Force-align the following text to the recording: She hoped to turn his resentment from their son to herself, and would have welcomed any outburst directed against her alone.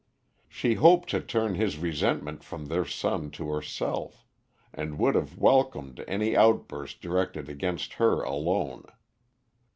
She 0.49 0.73
hoped 0.73 1.11
to 1.11 1.19
turn 1.21 1.53
his 1.53 1.77
resentment 1.77 2.43
from 2.43 2.65
their 2.69 2.85
son 2.85 3.29
to 3.37 3.49
herself, 3.49 4.25
and 4.73 4.97
would 4.97 5.13
have 5.13 5.37
welcomed 5.37 6.03
any 6.07 6.35
outburst 6.35 7.01
directed 7.01 7.47
against 7.49 7.93
her 8.01 8.23
alone. 8.23 8.85